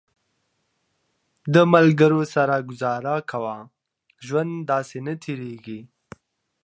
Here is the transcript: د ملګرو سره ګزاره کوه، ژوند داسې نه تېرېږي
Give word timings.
د 1.53 1.55
ملګرو 1.73 2.21
سره 2.35 2.55
ګزاره 2.69 3.15
کوه، 3.31 3.57
ژوند 4.25 4.53
داسې 4.71 4.97
نه 5.05 5.13
تېرېږي 5.23 5.79